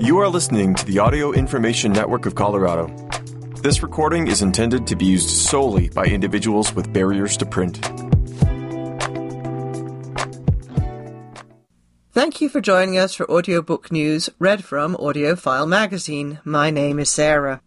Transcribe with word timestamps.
You 0.00 0.16
are 0.20 0.30
listening 0.30 0.74
to 0.76 0.86
the 0.86 0.98
Audio 0.98 1.32
Information 1.32 1.92
Network 1.92 2.24
of 2.24 2.34
Colorado. 2.34 2.86
This 3.60 3.82
recording 3.82 4.28
is 4.28 4.40
intended 4.40 4.86
to 4.86 4.96
be 4.96 5.04
used 5.04 5.28
solely 5.28 5.90
by 5.90 6.06
individuals 6.06 6.74
with 6.74 6.90
barriers 6.90 7.36
to 7.36 7.44
print. 7.44 7.84
Thank 12.12 12.40
you 12.40 12.48
for 12.48 12.62
joining 12.62 12.96
us 12.96 13.14
for 13.14 13.30
audiobook 13.30 13.92
news 13.92 14.30
read 14.38 14.64
from 14.64 14.96
AudioFile 14.96 15.68
magazine. 15.68 16.40
My 16.44 16.70
name 16.70 16.98
is 16.98 17.10
Sarah. 17.10 17.60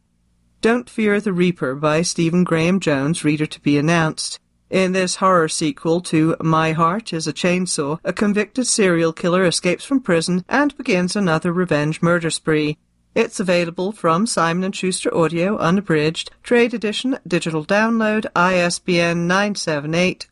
Don't 0.62 0.90
Fear 0.90 1.22
the 1.22 1.34
Reaper 1.34 1.76
by 1.76 2.02
Stephen 2.02 2.44
Graham 2.44 2.80
Jones, 2.80 3.24
reader 3.24 3.46
to 3.46 3.62
be 3.62 3.78
announced. 3.78 4.40
In 4.74 4.92
this 4.94 5.18
horror 5.18 5.50
sequel 5.50 6.02
to 6.02 6.36
My 6.42 6.72
Heart 6.72 7.14
is 7.14 7.28
a 7.28 7.34
Chainsaw, 7.34 8.00
a 8.04 8.12
convicted 8.12 8.66
serial 8.66 9.14
killer 9.14 9.46
escapes 9.46 9.86
from 9.86 10.00
prison 10.00 10.44
and 10.50 10.76
begins 10.76 11.16
another 11.16 11.54
revenge 11.54 12.02
murder 12.02 12.32
spree. 12.32 12.80
It's 13.14 13.40
available 13.40 13.92
from 13.92 14.26
Simon 14.26 14.72
& 14.72 14.74
Schuster 14.74 15.16
Audio, 15.16 15.60
unabridged, 15.60 16.32
trade 16.42 16.74
edition, 16.74 17.20
digital 17.28 17.64
download, 17.64 18.26
ISBN 18.36 19.30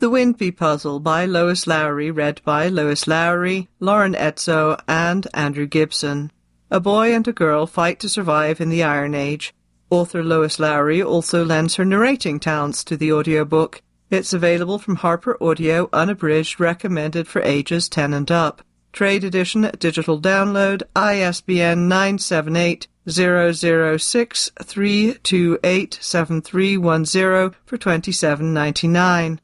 The 0.00 0.10
Windeby 0.10 0.56
Puzzle 0.56 1.00
by 1.00 1.24
Lois 1.24 1.66
Lowry, 1.66 2.10
read 2.10 2.42
by 2.44 2.68
Lois 2.68 3.06
Lowry, 3.06 3.68
Lauren 3.80 4.14
Ezzo, 4.14 4.78
and 4.86 5.26
Andrew 5.32 5.66
Gibson. 5.66 6.30
A 6.70 6.80
boy 6.80 7.14
and 7.14 7.26
a 7.26 7.32
girl 7.32 7.66
fight 7.66 7.98
to 8.00 8.08
survive 8.08 8.60
in 8.60 8.68
the 8.68 8.82
Iron 8.82 9.14
Age. 9.14 9.54
Author 9.90 10.22
Lois 10.22 10.58
Lowry 10.58 11.02
also 11.02 11.44
lends 11.44 11.76
her 11.76 11.84
narrating 11.84 12.38
talents 12.38 12.84
to 12.84 12.96
the 12.96 13.12
audiobook. 13.12 13.82
It's 14.10 14.32
available 14.32 14.80
from 14.80 14.96
Harper 14.96 15.40
Audio, 15.40 15.88
unabridged, 15.92 16.58
recommended 16.58 17.28
for 17.28 17.40
ages 17.42 17.88
10 17.88 18.12
and 18.12 18.28
up. 18.28 18.60
Trade 18.92 19.22
edition, 19.22 19.70
digital 19.78 20.20
download, 20.20 20.82
ISBN 20.96 21.86
978 21.86 22.88
006 23.06 24.50
328 24.60 25.98
7310 26.00 27.60
for 27.64 27.78
27.99. 27.78 29.38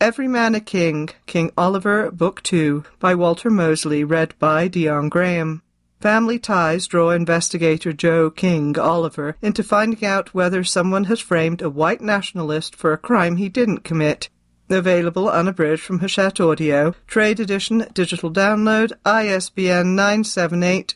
Every 0.00 0.28
Man 0.28 0.54
a 0.54 0.60
King, 0.60 1.08
King 1.26 1.50
Oliver, 1.58 2.12
Book 2.12 2.40
2, 2.44 2.84
by 3.00 3.16
Walter 3.16 3.50
Mosley, 3.50 4.04
read 4.04 4.32
by 4.38 4.68
Dion 4.68 5.08
Graham. 5.08 5.60
Family 6.00 6.38
ties 6.38 6.86
draw 6.86 7.10
investigator 7.10 7.92
Joe 7.92 8.30
King 8.30 8.78
Oliver 8.78 9.36
into 9.42 9.64
finding 9.64 10.04
out 10.04 10.32
whether 10.32 10.62
someone 10.62 11.02
has 11.04 11.18
framed 11.18 11.62
a 11.62 11.68
white 11.68 12.00
nationalist 12.00 12.76
for 12.76 12.92
a 12.92 12.98
crime 12.98 13.38
he 13.38 13.48
didn't 13.48 13.82
commit. 13.82 14.28
Available 14.70 15.28
unabridged 15.28 15.82
from 15.82 15.98
Hachette 15.98 16.38
Audio. 16.38 16.94
Trade 17.08 17.40
edition, 17.40 17.88
digital 17.92 18.30
download, 18.30 18.92
ISBN 19.04 19.96
978 19.96 20.94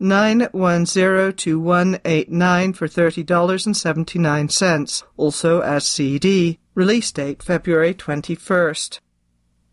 9102189 0.00 2.76
for 2.76 2.86
$30.79, 2.86 5.02
also 5.16 5.60
as 5.60 5.84
CD. 5.86 6.58
Release 6.78 7.10
date 7.10 7.42
February 7.42 7.92
21st. 7.92 9.00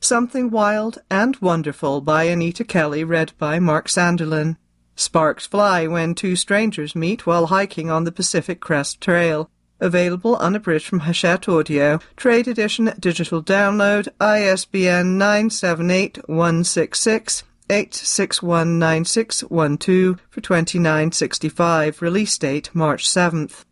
Something 0.00 0.50
Wild 0.50 0.98
and 1.10 1.36
Wonderful 1.36 2.00
by 2.00 2.24
Anita 2.24 2.64
Kelly, 2.64 3.04
read 3.04 3.32
by 3.38 3.58
Mark 3.58 3.88
Sanderlin. 3.88 4.56
Sparks 4.94 5.46
fly 5.46 5.86
when 5.86 6.14
two 6.14 6.36
strangers 6.36 6.96
meet 6.96 7.26
while 7.26 7.46
hiking 7.46 7.90
on 7.90 8.04
the 8.04 8.12
Pacific 8.12 8.60
Crest 8.60 9.00
Trail. 9.00 9.50
Available 9.80 10.36
unabridged 10.36 10.86
from 10.86 11.00
Hachette 11.00 11.48
Audio. 11.48 11.98
Trade 12.16 12.46
edition, 12.48 12.92
digital 12.98 13.42
download, 13.42 14.08
ISBN 14.20 15.18
978-166. 15.18 17.42
8619612 17.68 20.20
for 20.30 20.40
2965. 20.40 22.00
Release 22.00 22.38
date 22.38 22.70
March 22.72 23.08
7th. 23.08 23.64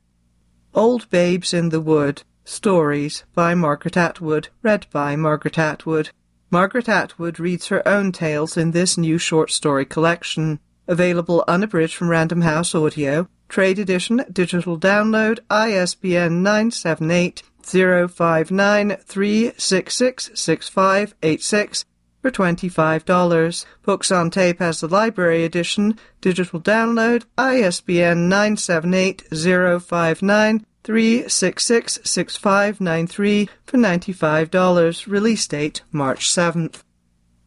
Old 0.74 1.08
Babes 1.10 1.54
in 1.54 1.68
the 1.68 1.80
Wood. 1.80 2.24
Stories 2.44 3.22
by 3.34 3.54
Margaret 3.54 3.96
Atwood. 3.96 4.48
Read 4.62 4.86
by 4.90 5.14
Margaret 5.16 5.58
Atwood. 5.58 6.10
Margaret 6.50 6.88
Atwood 6.88 7.38
reads 7.38 7.68
her 7.68 7.86
own 7.86 8.12
tales 8.12 8.56
in 8.56 8.72
this 8.72 8.98
new 8.98 9.16
short 9.16 9.50
story 9.50 9.84
collection. 9.84 10.58
Available 10.86 11.42
unabridged 11.48 11.94
from 11.94 12.10
Random 12.10 12.42
House 12.42 12.74
Audio. 12.74 13.26
Trade 13.48 13.78
edition, 13.78 14.22
digital 14.32 14.78
download, 14.78 15.38
ISBN 15.48 16.42
978 16.42 17.42
059 17.62 18.90
3666586 18.90 21.84
for 22.20 22.30
$25. 22.30 23.64
Books 23.82 24.10
on 24.10 24.30
tape 24.30 24.60
as 24.60 24.80
the 24.80 24.88
library 24.88 25.44
edition, 25.44 25.98
digital 26.20 26.60
download, 26.60 27.24
ISBN 27.38 28.28
978 28.28 29.22
059 29.30 30.66
3666593 30.84 33.48
for 33.64 33.78
$95. 33.78 35.06
Release 35.06 35.46
date 35.46 35.80
March 35.90 36.28
7th. 36.28 36.82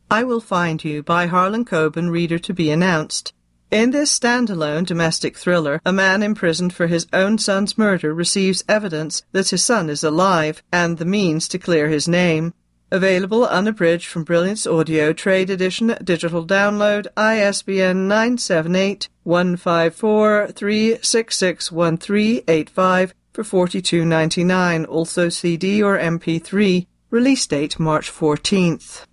I 0.10 0.24
Will 0.24 0.40
Find 0.40 0.82
You 0.86 1.04
by 1.04 1.28
Harlan 1.28 1.66
Coben, 1.66 2.10
reader 2.10 2.40
to 2.40 2.54
be 2.54 2.72
announced. 2.72 3.34
In 3.70 3.92
this 3.92 4.18
standalone 4.18 4.86
domestic 4.86 5.36
thriller, 5.36 5.82
a 5.86 5.92
man 5.92 6.24
imprisoned 6.24 6.74
for 6.74 6.88
his 6.88 7.08
own 7.12 7.38
son's 7.38 7.78
murder 7.78 8.14
receives 8.14 8.64
evidence 8.70 9.24
that 9.34 9.50
his 9.50 9.66
son 9.66 9.90
is 9.90 10.06
alive 10.06 10.64
and 10.72 10.98
the 10.98 11.04
means 11.04 11.50
to 11.50 11.60
clear 11.60 11.90
his 11.90 12.08
name. 12.08 12.54
Available 12.90 13.46
unabridged 13.46 14.08
from 14.08 14.24
Brilliance 14.24 14.66
Audio 14.66 15.12
Trade 15.12 15.50
Edition 15.50 15.98
Digital 16.02 16.48
Download 16.48 17.08
ISBN 17.18 18.08
978 18.08 19.10
154 19.24 20.48
3661385 20.54 23.12
for 23.34 23.44
42.99 23.44 24.88
also 24.88 25.28
CD 25.28 25.84
or 25.84 25.98
MP3 25.98 26.88
release 27.10 27.46
date 27.46 27.78
March 27.78 28.10
14th 28.10 29.06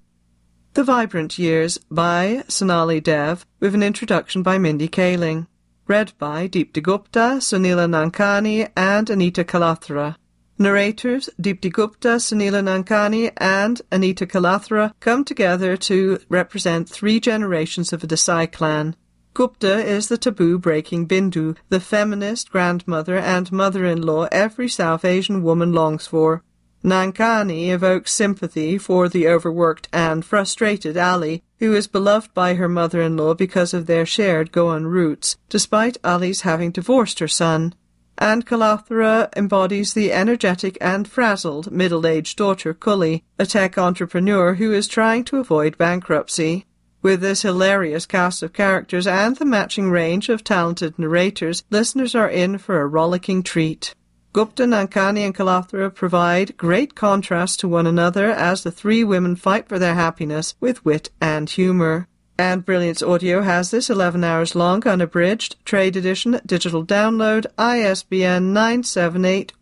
The 0.73 0.83
Vibrant 0.83 1.39
Years 1.39 1.77
by 1.89 2.43
Sonali 2.49 2.99
Dev 2.99 3.45
with 3.61 3.73
an 3.73 3.83
introduction 3.83 4.43
by 4.43 4.57
Mindy 4.57 4.89
Kaling. 4.89 5.47
Read 5.87 6.11
by 6.19 6.49
Deepti 6.49 6.83
Gupta, 6.83 7.37
Soneela 7.39 7.87
Nankani, 7.87 8.69
and 8.75 9.09
Anita 9.09 9.45
Kalathara. 9.45 10.17
Narrators 10.59 11.29
Deepti 11.41 11.71
Gupta, 11.71 12.17
Soneela 12.17 12.61
Nankani, 12.61 13.31
and 13.37 13.81
Anita 13.93 14.25
Kalathara 14.25 14.91
come 14.99 15.23
together 15.23 15.77
to 15.77 16.19
represent 16.27 16.89
three 16.89 17.21
generations 17.21 17.93
of 17.93 18.01
the 18.01 18.07
Desai 18.07 18.51
clan. 18.51 18.93
Gupta 19.35 19.85
is 19.85 20.07
the 20.07 20.17
taboo 20.17 20.57
breaking 20.57 21.09
Bindu, 21.09 21.57
the 21.67 21.81
feminist 21.81 22.49
grandmother 22.49 23.17
and 23.17 23.51
mother 23.51 23.83
in 23.85 24.01
law 24.01 24.29
every 24.31 24.69
South 24.69 25.03
Asian 25.03 25.43
woman 25.43 25.73
longs 25.73 26.07
for. 26.07 26.41
Nankani 26.85 27.69
evokes 27.69 28.13
sympathy 28.13 28.77
for 28.77 29.09
the 29.09 29.27
overworked 29.27 29.89
and 29.91 30.23
frustrated 30.23 30.95
Ali, 30.95 31.43
who 31.59 31.73
is 31.73 31.85
beloved 31.85 32.33
by 32.33 32.53
her 32.53 32.69
mother-in-law 32.69 33.33
because 33.33 33.73
of 33.73 33.87
their 33.87 34.05
shared 34.05 34.53
Goan 34.53 34.85
roots, 34.85 35.35
despite 35.49 35.97
Ali's 36.01 36.41
having 36.41 36.71
divorced 36.71 37.19
her 37.19 37.27
son. 37.27 37.75
And 38.17 38.45
Kalathara 38.45 39.27
embodies 39.35 39.93
the 39.93 40.13
energetic 40.13 40.77
and 40.79 41.09
frazzled 41.09 41.73
middle-aged 41.73 42.37
daughter 42.37 42.73
Kuli, 42.73 43.25
a 43.37 43.45
tech 43.45 43.77
entrepreneur 43.77 44.53
who 44.53 44.71
is 44.71 44.87
trying 44.87 45.25
to 45.25 45.39
avoid 45.39 45.77
bankruptcy. 45.77 46.65
With 47.05 47.21
this 47.21 47.43
hilarious 47.43 48.07
cast 48.07 48.41
of 48.41 48.51
characters 48.51 49.05
and 49.05 49.35
the 49.35 49.45
matching 49.45 49.91
range 49.91 50.27
of 50.27 50.43
talented 50.43 50.97
narrators, 50.97 51.63
listeners 51.69 52.15
are 52.15 52.27
in 52.27 52.57
for 52.57 52.81
a 52.81 52.87
rollicking 52.87 53.43
treat. 53.43 53.93
Gupta, 54.33 54.63
Nankani, 54.63 55.19
and 55.19 55.35
Kalathara 55.35 55.93
provide 55.93 56.57
great 56.57 56.95
contrast 56.95 57.59
to 57.59 57.67
one 57.67 57.85
another 57.85 58.31
as 58.31 58.63
the 58.63 58.71
three 58.71 59.03
women 59.03 59.35
fight 59.35 59.69
for 59.69 59.77
their 59.77 59.93
happiness 59.93 60.55
with 60.59 60.83
wit 60.83 61.11
and 61.21 61.47
humour. 61.47 62.07
And 62.39 62.65
Brilliance 62.65 63.03
Audio 63.03 63.43
has 63.43 63.69
this 63.69 63.91
11 63.91 64.23
hours 64.23 64.55
long 64.55 64.87
unabridged 64.87 65.63
trade 65.63 65.95
edition 65.95 66.41
digital 66.43 66.83
download 66.83 67.45
ISBN 67.55 68.51
978 68.51 69.53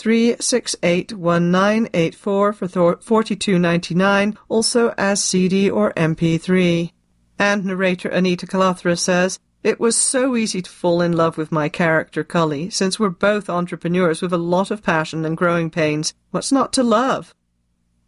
3681984 0.00 2.20
for 2.20 2.54
42.99 2.54 4.36
also 4.48 4.94
as 4.96 5.22
CD 5.22 5.70
or 5.70 5.92
MP3. 5.92 6.90
And 7.38 7.64
narrator 7.64 8.08
Anita 8.08 8.46
Kalathara 8.46 8.98
says, 8.98 9.38
it 9.62 9.78
was 9.78 9.94
so 9.94 10.36
easy 10.36 10.62
to 10.62 10.70
fall 10.70 11.02
in 11.02 11.12
love 11.12 11.36
with 11.36 11.52
my 11.52 11.68
character, 11.68 12.24
Cully, 12.24 12.70
since 12.70 12.98
we're 12.98 13.10
both 13.10 13.50
entrepreneurs 13.50 14.22
with 14.22 14.32
a 14.32 14.38
lot 14.38 14.70
of 14.70 14.82
passion 14.82 15.26
and 15.26 15.36
growing 15.36 15.68
pains. 15.68 16.14
What's 16.30 16.50
not 16.50 16.72
to 16.74 16.82
love? 16.82 17.34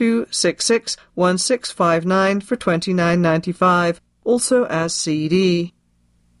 978-168-266-1659 0.00 2.42
for 2.42 2.56
29.95, 2.56 4.00
also 4.24 4.64
as 4.64 4.94
CD. 4.94 5.74